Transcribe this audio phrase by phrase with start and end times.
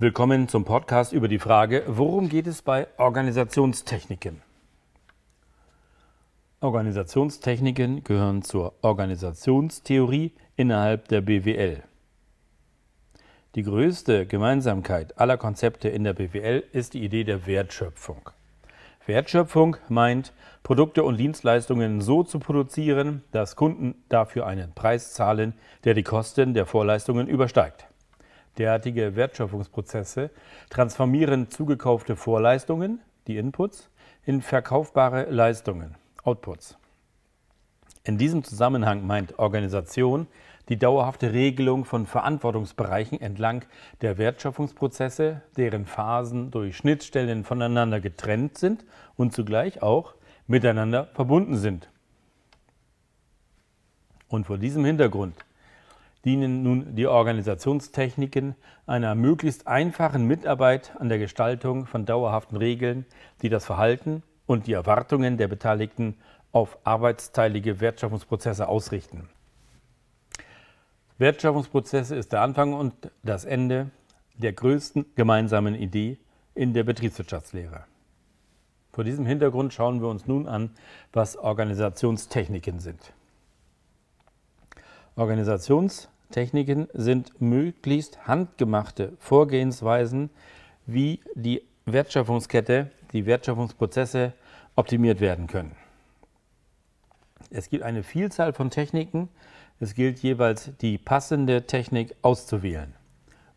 [0.00, 4.42] Willkommen zum Podcast über die Frage, worum geht es bei Organisationstechniken?
[6.60, 11.82] Organisationstechniken gehören zur Organisationstheorie innerhalb der BWL.
[13.56, 18.30] Die größte Gemeinsamkeit aller Konzepte in der BWL ist die Idee der Wertschöpfung.
[19.04, 25.94] Wertschöpfung meint, Produkte und Dienstleistungen so zu produzieren, dass Kunden dafür einen Preis zahlen, der
[25.94, 27.87] die Kosten der Vorleistungen übersteigt.
[28.58, 30.30] Derartige Wertschöpfungsprozesse
[30.68, 33.88] transformieren zugekaufte Vorleistungen, die Inputs,
[34.24, 36.76] in verkaufbare Leistungen, Outputs.
[38.02, 40.26] In diesem Zusammenhang meint Organisation
[40.68, 43.64] die dauerhafte Regelung von Verantwortungsbereichen entlang
[44.00, 48.84] der Wertschöpfungsprozesse, deren Phasen durch Schnittstellen voneinander getrennt sind
[49.16, 50.14] und zugleich auch
[50.46, 51.90] miteinander verbunden sind.
[54.28, 55.34] Und vor diesem Hintergrund
[56.28, 58.54] dienen nun die Organisationstechniken
[58.86, 63.06] einer möglichst einfachen Mitarbeit an der Gestaltung von dauerhaften Regeln,
[63.40, 66.18] die das Verhalten und die Erwartungen der Beteiligten
[66.52, 69.30] auf arbeitsteilige Wertschöpfungsprozesse ausrichten.
[71.16, 73.90] Wertschöpfungsprozesse ist der Anfang und das Ende
[74.34, 76.18] der größten gemeinsamen Idee
[76.54, 77.84] in der Betriebswirtschaftslehre.
[78.92, 80.72] Vor diesem Hintergrund schauen wir uns nun an,
[81.10, 83.14] was Organisationstechniken sind.
[86.28, 90.28] Organisationstechniken sind möglichst handgemachte Vorgehensweisen,
[90.84, 94.34] wie die Wertschöpfungskette, die Wertschöpfungsprozesse
[94.76, 95.74] optimiert werden können.
[97.50, 99.30] Es gibt eine Vielzahl von Techniken.
[99.80, 102.94] Es gilt jeweils, die passende Technik auszuwählen.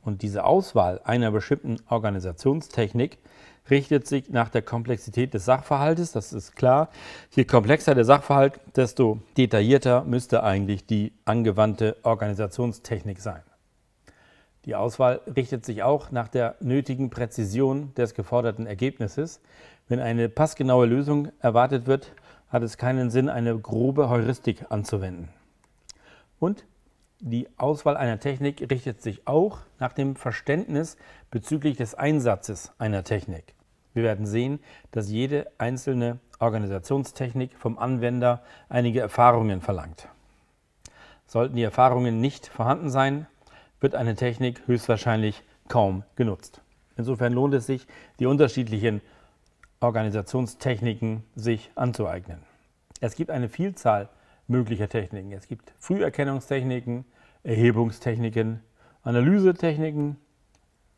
[0.01, 3.17] Und diese Auswahl einer bestimmten Organisationstechnik
[3.69, 6.89] richtet sich nach der Komplexität des Sachverhaltes, das ist klar.
[7.31, 13.41] Je komplexer der Sachverhalt, desto detaillierter müsste eigentlich die angewandte Organisationstechnik sein.
[14.65, 19.41] Die Auswahl richtet sich auch nach der nötigen Präzision des geforderten Ergebnisses.
[19.87, 22.13] Wenn eine passgenaue Lösung erwartet wird,
[22.49, 25.29] hat es keinen Sinn, eine grobe Heuristik anzuwenden.
[26.39, 26.65] Und
[27.21, 30.97] die Auswahl einer Technik richtet sich auch nach dem Verständnis
[31.29, 33.53] bezüglich des Einsatzes einer Technik.
[33.93, 34.59] Wir werden sehen,
[34.91, 40.07] dass jede einzelne Organisationstechnik vom Anwender einige Erfahrungen verlangt.
[41.27, 43.27] Sollten die Erfahrungen nicht vorhanden sein,
[43.79, 46.61] wird eine Technik höchstwahrscheinlich kaum genutzt.
[46.97, 47.85] Insofern lohnt es sich,
[48.19, 49.01] die unterschiedlichen
[49.79, 52.41] Organisationstechniken sich anzueignen.
[52.99, 54.09] Es gibt eine Vielzahl
[54.51, 55.31] möglicher Techniken.
[55.31, 57.05] Es gibt Früherkennungstechniken,
[57.43, 58.61] Erhebungstechniken,
[59.03, 60.17] Analysetechniken,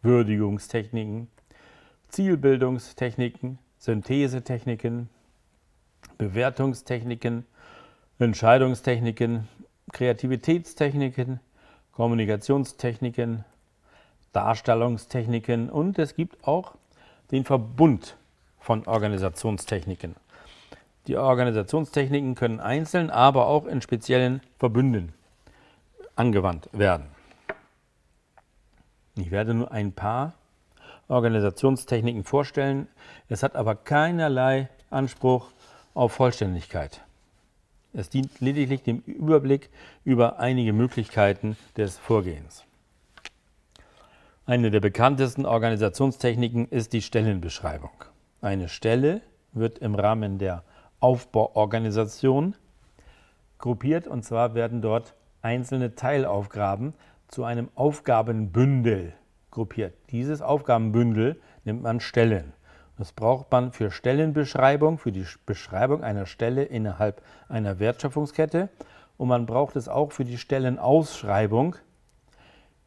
[0.02, 1.30] Würdigungstechniken,
[2.09, 5.09] Zielbildungstechniken, Synthesetechniken,
[6.18, 7.46] Bewertungstechniken,
[8.19, 9.47] Entscheidungstechniken,
[9.91, 11.40] Kreativitätstechniken,
[11.94, 13.46] Kommunikationstechniken,
[14.34, 16.75] Darstellungstechniken und es gibt auch
[17.31, 18.18] den Verbund
[18.59, 20.16] von Organisationstechniken.
[21.08, 25.14] Die Organisationstechniken können einzeln, aber auch in speziellen Verbünden
[26.16, 27.08] angewandt werden.
[29.16, 30.34] Ich werde nur ein paar
[31.08, 32.88] Organisationstechniken vorstellen.
[33.30, 35.52] Es hat aber keinerlei Anspruch
[35.94, 37.02] auf Vollständigkeit.
[37.94, 39.70] Es dient lediglich dem Überblick
[40.03, 42.64] über einige Möglichkeiten des Vorgehens.
[44.46, 47.91] Eine der bekanntesten Organisationstechniken ist die Stellenbeschreibung.
[48.41, 49.22] Eine Stelle
[49.53, 50.64] wird im Rahmen der
[51.03, 52.56] Aufbauorganisation
[53.58, 56.94] gruppiert und zwar werden dort einzelne Teilaufgaben
[57.28, 59.12] zu einem Aufgabenbündel
[59.52, 59.94] gruppiert.
[60.12, 62.53] Dieses Aufgabenbündel nennt man Stellen.
[62.97, 68.70] Das braucht man für Stellenbeschreibung, für die Beschreibung einer Stelle innerhalb einer Wertschöpfungskette
[69.18, 71.75] und man braucht es auch für die Stellenausschreibung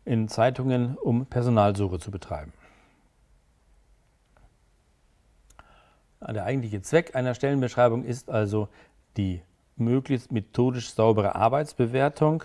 [0.07, 2.55] in Zeitungen, um Personalsuche zu betreiben.
[6.21, 8.69] Der eigentliche Zweck einer Stellenbeschreibung ist also
[9.17, 9.43] die
[9.77, 12.45] möglichst methodisch saubere Arbeitsbewertung,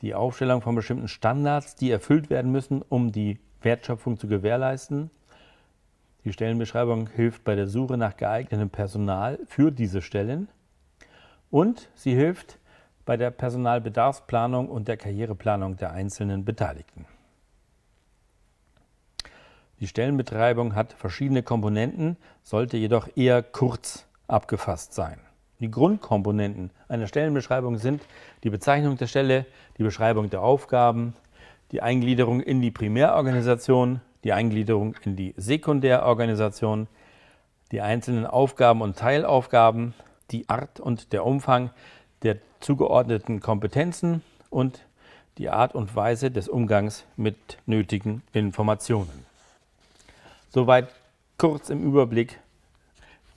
[0.00, 5.10] die Aufstellung von bestimmten Standards, die erfüllt werden müssen, um die Wertschöpfung zu gewährleisten.
[6.24, 10.48] Die Stellenbeschreibung hilft bei der Suche nach geeignetem Personal für diese Stellen
[11.50, 12.58] und sie hilft
[13.04, 17.06] bei der Personalbedarfsplanung und der Karriereplanung der einzelnen Beteiligten.
[19.80, 25.18] Die Stellenbeschreibung hat verschiedene Komponenten, sollte jedoch eher kurz abgefasst sein.
[25.58, 28.02] Die Grundkomponenten einer Stellenbeschreibung sind
[28.44, 29.46] die Bezeichnung der Stelle,
[29.78, 31.14] die Beschreibung der Aufgaben,
[31.72, 36.86] die Eingliederung in die Primärorganisation, die Eingliederung in die Sekundärorganisation,
[37.72, 39.94] die einzelnen Aufgaben und Teilaufgaben,
[40.30, 41.70] die Art und der Umfang
[42.22, 44.84] der zugeordneten Kompetenzen und
[45.38, 49.29] die Art und Weise des Umgangs mit nötigen Informationen.
[50.52, 50.88] Soweit
[51.38, 52.40] kurz im Überblick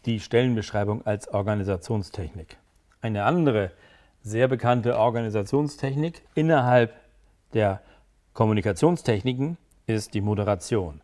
[0.07, 2.57] die Stellenbeschreibung als Organisationstechnik.
[3.01, 3.69] Eine andere
[4.23, 6.91] sehr bekannte Organisationstechnik innerhalb
[7.53, 7.81] der
[8.33, 11.01] Kommunikationstechniken ist die Moderation.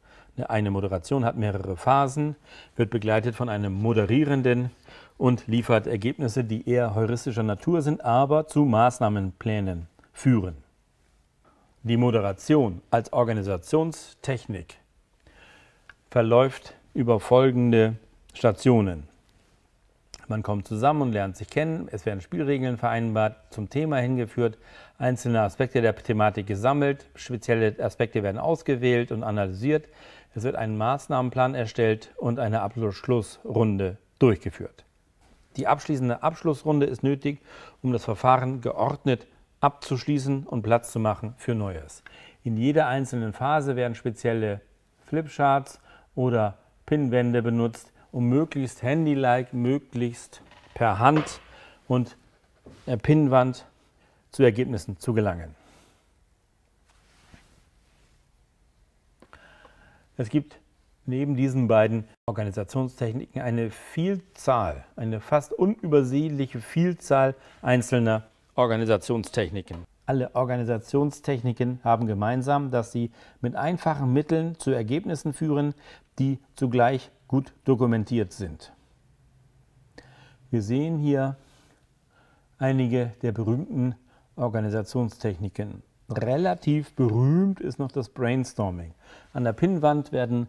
[0.48, 2.36] Eine Moderation hat mehrere Phasen,
[2.76, 4.72] wird begleitet von einem Moderierenden
[5.20, 10.56] und liefert Ergebnisse, die eher heuristischer Natur sind, aber zu Maßnahmenplänen führen.
[11.84, 14.80] Die Moderation als Organisationstechnik
[16.10, 17.96] verläuft über folgende
[18.34, 19.08] Stationen.
[20.28, 21.88] Man kommt zusammen und lernt sich kennen.
[21.92, 24.58] Es werden Spielregeln vereinbart, zum Thema hingeführt,
[24.98, 29.88] einzelne Aspekte der Thematik gesammelt, spezielle Aspekte werden ausgewählt und analysiert.
[30.36, 34.86] Es wird ein Maßnahmenplan erstellt und eine Abschlussrunde durchgeführt.
[35.58, 37.40] Die abschließende Abschlussrunde ist nötig,
[37.82, 39.26] um das Verfahren geordnet
[39.62, 42.04] abzuschließen und Platz zu machen für Neues.
[42.44, 44.62] In jeder einzelnen Phase werden spezielle
[45.08, 45.82] Flipcharts
[46.20, 50.42] oder Pinwände benutzt, um möglichst handy-like, möglichst
[50.74, 51.40] per Hand
[51.88, 52.18] und
[52.86, 53.66] der Pinnwand
[54.32, 55.56] zu Ergebnissen zu gelangen.
[60.18, 60.60] Es gibt
[61.06, 69.86] neben diesen beiden Organisationstechniken eine Vielzahl, eine fast unübersehliche Vielzahl einzelner Organisationstechniken.
[70.10, 73.12] Alle Organisationstechniken haben gemeinsam, dass sie
[73.42, 75.76] mit einfachen Mitteln zu Ergebnissen führen,
[76.18, 78.74] die zugleich gut dokumentiert sind.
[80.50, 81.36] Wir sehen hier
[82.58, 83.94] einige der berühmten
[84.36, 85.84] Organisationstechniken.
[86.10, 88.96] Relativ berühmt ist noch das Brainstorming.
[89.32, 90.48] An der Pinnwand werden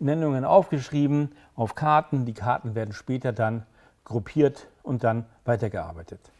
[0.00, 2.26] Nennungen aufgeschrieben auf Karten.
[2.26, 3.64] Die Karten werden später dann
[4.02, 6.32] gruppiert und dann weitergearbeitet.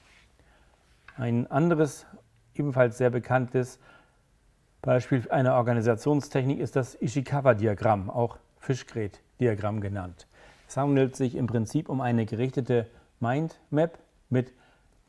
[1.17, 2.07] Ein anderes,
[2.55, 3.79] ebenfalls sehr bekanntes
[4.83, 10.27] Beispiel einer Organisationstechnik ist das Ishikawa-Diagramm, auch Fischgrät-Diagramm genannt.
[10.69, 12.87] Es handelt sich im Prinzip um eine gerichtete
[13.19, 13.99] Mindmap
[14.31, 14.53] mit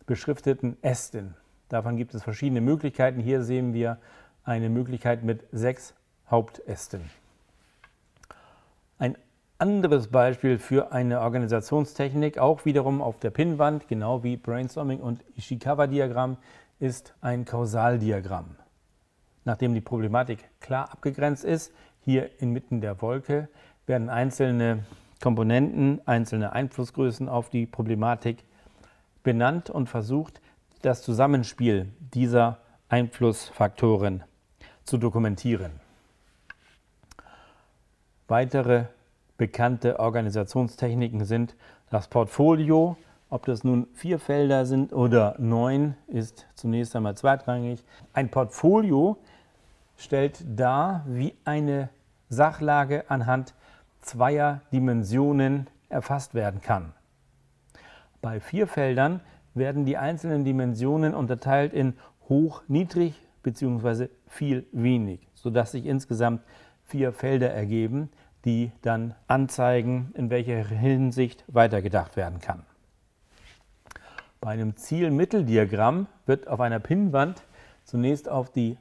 [0.06, 1.36] beschrifteten Ästen.
[1.70, 3.22] Davon gibt es verschiedene Möglichkeiten.
[3.22, 3.98] Hier sehen wir
[4.44, 5.94] eine Möglichkeit mit sechs
[6.30, 7.10] Hauptästen.
[8.98, 9.18] Ein
[9.58, 16.38] anderes Beispiel für eine Organisationstechnik, auch wiederum auf der Pinnwand, genau wie Brainstorming und Ishikawa-Diagramm,
[16.82, 18.56] ist ein Kausaldiagramm.
[19.46, 23.50] Nachdem die Problematik klar abgegrenzt ist, hier inmitten der Wolke
[23.86, 24.84] werden einzelne
[25.22, 28.44] Komponenten, einzelne Einflussgrößen auf die Problematik
[29.24, 30.42] benannt und versucht,
[30.82, 32.58] das Zusammenspiel dieser
[32.90, 34.24] Einflussfaktoren
[34.84, 35.72] zu dokumentieren.
[38.28, 38.86] Weitere
[39.38, 41.56] bekannte Organisationstechniken sind
[41.92, 42.98] das Portfolio,
[43.32, 47.84] ob das nun vier Felder sind oder neun, ist zunächst einmal zweitrangig.
[48.14, 49.18] Ein Portfolio
[49.98, 51.90] stellt dar, wie eine
[52.30, 53.56] Sachlage anhand
[54.02, 56.94] zweier Dimensionen erfasst werden kann.
[58.22, 59.22] Bei vier Feldern
[59.54, 61.94] werden die einzelnen Dimensionen unterteilt in
[62.28, 64.10] hoch, niedrig bzw.
[64.28, 66.42] viel, wenig, sodass sich insgesamt
[66.84, 68.10] vier Felder ergeben,
[68.44, 72.64] die dann anzeigen, in welcher Hinsicht weitergedacht werden kann.
[74.44, 77.44] Bei einem Ziel-Mitteldiagramm wird auf einer Pinnwand
[77.84, 78.76] zunächst auf die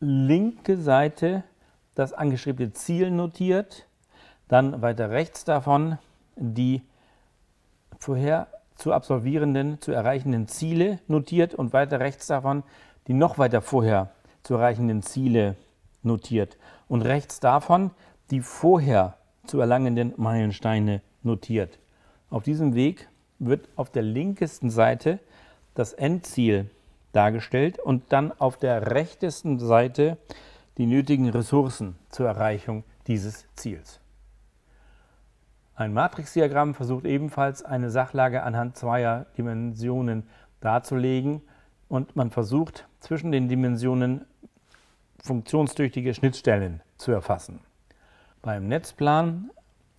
[0.00, 1.44] linke Seite
[1.94, 3.86] das angeschriebene Ziel notiert,
[4.48, 5.98] dann weiter rechts davon
[6.36, 6.80] die
[7.98, 8.46] vorher
[8.76, 12.62] zu absolvierenden, zu erreichenden Ziele notiert und weiter rechts davon
[13.06, 14.10] die noch weiter vorher
[14.42, 15.54] zu erreichenden Ziele
[16.02, 16.56] notiert
[16.88, 17.90] und rechts davon
[18.30, 21.78] die vorher zu erlangenden Meilensteine notiert.
[22.30, 25.18] Auf diesem Weg wird auf der linkesten Seite
[25.74, 26.70] das Endziel
[27.12, 30.16] dargestellt und dann auf der rechtesten Seite
[30.78, 34.00] die nötigen Ressourcen zur Erreichung dieses Ziels.
[35.76, 40.28] Ein Matrixdiagramm versucht ebenfalls eine Sachlage anhand zweier Dimensionen
[40.60, 41.42] darzulegen
[41.88, 44.24] und man versucht zwischen den Dimensionen
[45.22, 47.60] funktionstüchtige Schnittstellen zu erfassen.
[48.42, 49.50] Beim Netzplan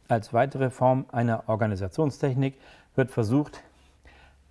[0.07, 2.59] als weitere Form einer Organisationstechnik
[2.95, 3.63] wird versucht,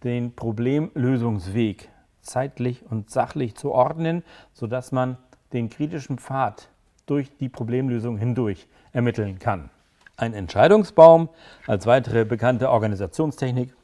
[0.03, 1.89] den Problemlösungsweg
[2.21, 4.23] zeitlich und sachlich zu ordnen,
[4.53, 5.17] sodass man
[5.53, 6.69] den kritischen Pfad
[7.07, 9.71] durch die Problemlösung hindurch ermitteln kann.
[10.17, 11.29] Ein Entscheidungsbaum
[11.67, 13.75] als weitere bekannte Organisationstechnik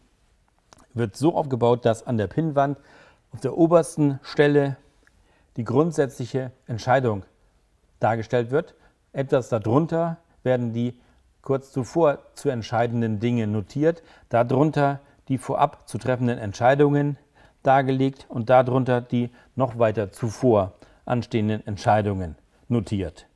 [0.94, 2.78] wird so aufgebaut, dass an der Pinnwand
[3.32, 4.76] auf der obersten Stelle
[5.56, 7.24] die grundsätzliche Entscheidung
[7.98, 8.74] dargestellt wird.
[9.12, 10.98] Etwas darunter werden die
[11.42, 17.16] kurz zuvor zu entscheidenden Dinge notiert, darunter die vorab zu treffenden Entscheidungen,
[17.62, 20.72] dargelegt und darunter die noch weiter zuvor
[21.04, 22.36] anstehenden Entscheidungen
[22.68, 23.26] notiert.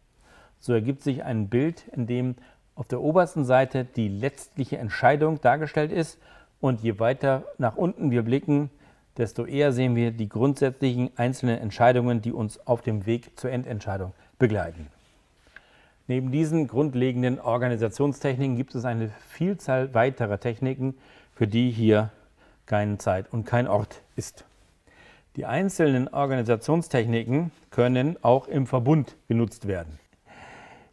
[0.60, 2.36] So ergibt sich ein Bild, in dem
[2.74, 6.18] auf der obersten Seite die letztliche Entscheidung dargestellt ist
[6.60, 8.70] und je weiter nach unten wir blicken,
[9.16, 14.12] desto eher sehen wir die grundsätzlichen einzelnen Entscheidungen, die uns auf dem Weg zur Endentscheidung
[14.38, 14.88] begleiten.
[16.06, 20.94] Neben diesen grundlegenden Organisationstechniken gibt es eine Vielzahl weiterer Techniken,
[21.34, 22.10] für die hier
[22.66, 24.44] keine Zeit und kein Ort ist.
[25.36, 29.98] Die einzelnen Organisationstechniken können auch im Verbund genutzt werden.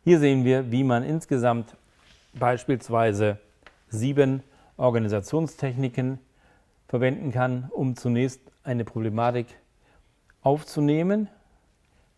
[0.03, 1.75] Hier sehen wir, wie man insgesamt
[2.33, 3.37] beispielsweise
[3.89, 4.41] sieben
[4.77, 6.19] Organisationstechniken
[6.87, 9.47] verwenden kann, um zunächst eine Problematik
[10.41, 11.27] aufzunehmen,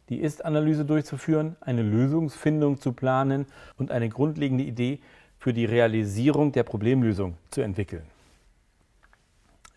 [0.10, 3.45] die Ist-Analyse durchzuführen, eine Lösungsfindung zu planen
[3.77, 5.00] und eine grundlegende Idee
[5.39, 8.03] für die Realisierung der Problemlösung zu entwickeln.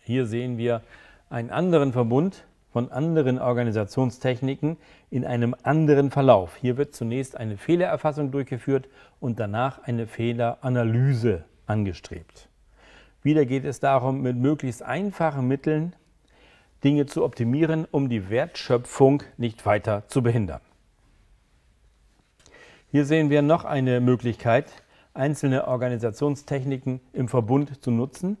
[0.01, 0.81] Hier sehen wir
[1.29, 4.77] einen anderen Verbund von anderen Organisationstechniken
[5.09, 6.55] in einem anderen Verlauf.
[6.55, 8.87] Hier wird zunächst eine Fehlererfassung durchgeführt
[9.19, 12.49] und danach eine Fehleranalyse angestrebt.
[13.23, 15.93] Wieder geht es darum, mit möglichst einfachen Mitteln
[16.83, 20.61] Dinge zu optimieren, um die Wertschöpfung nicht weiter zu behindern.
[22.91, 24.71] Hier sehen wir noch eine Möglichkeit,
[25.13, 28.37] einzelne Organisationstechniken im Verbund zu nutzen.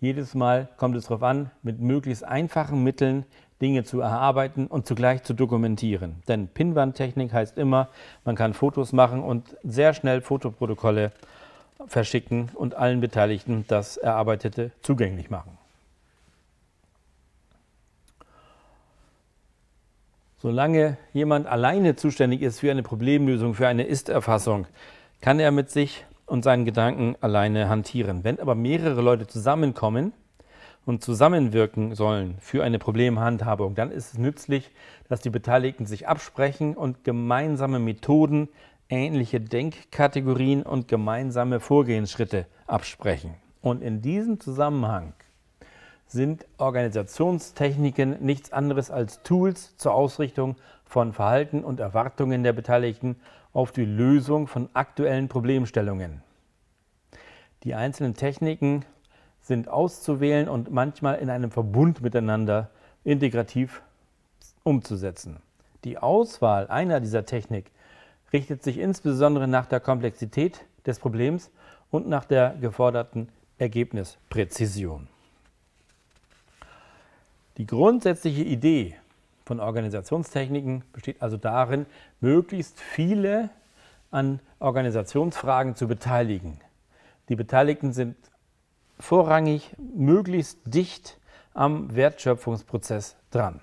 [0.00, 3.24] Jedes Mal kommt es darauf an, mit möglichst einfachen Mitteln
[3.62, 6.22] Dinge zu erarbeiten und zugleich zu dokumentieren.
[6.26, 7.88] Denn Pinwandtechnik heißt immer,
[8.24, 11.12] man kann Fotos machen und sehr schnell Fotoprotokolle
[11.86, 15.56] verschicken und allen Beteiligten das Erarbeitete zugänglich machen.
[20.42, 24.66] Solange jemand alleine zuständig ist für eine Problemlösung, für eine Ist-Erfassung,
[25.20, 28.24] kann er mit sich und seinen Gedanken alleine hantieren.
[28.24, 30.12] Wenn aber mehrere Leute zusammenkommen
[30.84, 34.72] und zusammenwirken sollen für eine Problemhandhabung, dann ist es nützlich,
[35.08, 38.48] dass die Beteiligten sich absprechen und gemeinsame Methoden,
[38.88, 43.36] ähnliche Denkkategorien und gemeinsame Vorgehensschritte absprechen.
[43.60, 45.12] Und in diesem Zusammenhang
[46.12, 53.16] sind Organisationstechniken nichts anderes als Tools zur Ausrichtung von Verhalten und Erwartungen der Beteiligten
[53.54, 56.22] auf die Lösung von aktuellen Problemstellungen.
[57.64, 58.84] Die einzelnen Techniken
[59.40, 62.70] sind auszuwählen und manchmal in einem Verbund miteinander
[63.04, 63.82] integrativ
[64.64, 65.38] umzusetzen.
[65.84, 67.70] Die Auswahl einer dieser Technik
[68.32, 71.50] richtet sich insbesondere nach der Komplexität des Problems
[71.90, 73.28] und nach der geforderten
[73.58, 75.08] Ergebnispräzision.
[77.58, 78.96] Die grundsätzliche Idee
[79.44, 81.86] von Organisationstechniken besteht also darin,
[82.20, 83.50] möglichst viele
[84.10, 86.60] an Organisationsfragen zu beteiligen.
[87.28, 88.16] Die Beteiligten sind
[88.98, 91.18] vorrangig möglichst dicht
[91.54, 93.60] am Wertschöpfungsprozess dran.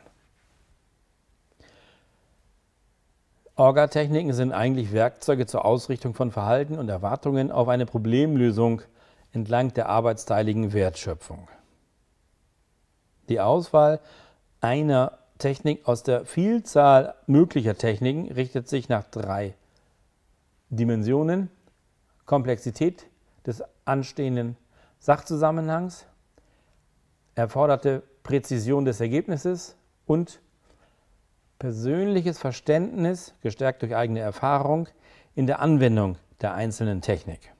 [3.55, 8.81] Orgatechniken sind eigentlich Werkzeuge zur Ausrichtung von Verhalten und Erwartungen auf eine Problemlösung
[9.33, 11.47] entlang der arbeitsteiligen Wertschöpfung.
[13.29, 13.99] Die Auswahl
[14.59, 19.53] einer Technik aus der Vielzahl möglicher Techniken richtet sich nach drei
[20.69, 21.49] Dimensionen.
[22.25, 23.07] Komplexität
[23.45, 24.57] des anstehenden
[24.99, 26.05] Sachzusammenhangs,
[27.35, 30.41] erforderte Präzision des Ergebnisses und
[31.57, 34.87] persönliches Verständnis, gestärkt durch eigene Erfahrung,
[35.35, 37.53] in der Anwendung der einzelnen Technik.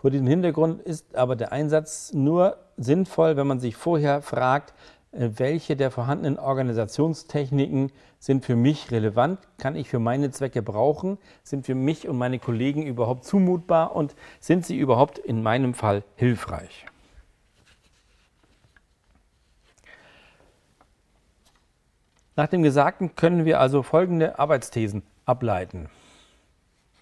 [0.00, 4.72] Vor diesem Hintergrund ist aber der Einsatz nur sinnvoll, wenn man sich vorher fragt,
[5.12, 11.18] äh, welche der vorhandenen Organisationstechniken sind für mich relevant, kann ich für meine Zwecke brauchen,
[11.42, 16.02] sind für mich und meine Kollegen überhaupt zumutbar und sind sie überhaupt in meinem Fall
[16.16, 16.86] hilfreich.
[22.36, 25.90] Nach dem Gesagten können wir also folgende Arbeitsthesen ableiten.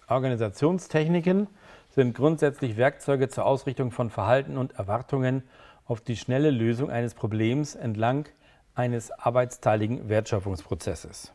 [0.09, 1.47] Organisationstechniken
[1.89, 5.43] sind grundsätzlich Werkzeuge zur Ausrichtung von Verhalten und Erwartungen
[5.85, 8.27] auf die schnelle Lösung eines Problems entlang
[8.75, 11.33] eines arbeitsteiligen Wertschöpfungsprozesses.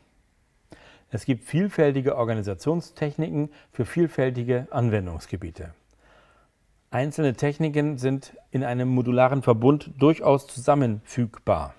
[1.10, 5.74] Es gibt vielfältige Organisationstechniken für vielfältige Anwendungsgebiete.
[6.90, 11.74] Einzelne Techniken sind in einem modularen Verbund durchaus zusammenfügbar.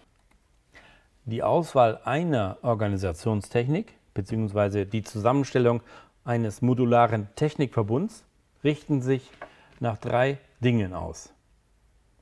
[1.24, 4.86] Die Auswahl einer Organisationstechnik bzw.
[4.86, 5.82] die Zusammenstellung
[6.24, 8.26] eines modularen Technikverbunds
[8.66, 9.32] richten sich
[9.80, 11.32] nach drei Dingen aus.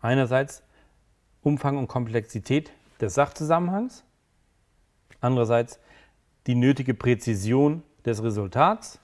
[0.01, 0.61] Einerseits
[1.41, 2.71] Umfang und Komplexität
[3.01, 4.03] des Sachzusammenhangs,
[5.21, 5.79] andererseits
[6.45, 8.99] die nötige Präzision des Resultats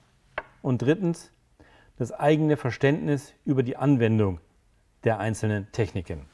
[0.61, 1.31] und drittens
[1.97, 4.39] das eigene Verständnis über die Anwendung
[5.03, 6.25] der einzelnen Techniken.